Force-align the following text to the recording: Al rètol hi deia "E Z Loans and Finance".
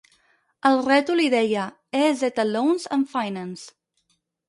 Al 0.69 0.81
rètol 0.87 1.21
hi 1.25 1.29
deia 1.35 1.67
"E 2.01 2.03
Z 2.25 2.49
Loans 2.55 2.91
and 2.99 3.15
Finance". 3.17 3.73